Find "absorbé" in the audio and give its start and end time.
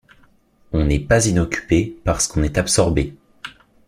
2.57-3.13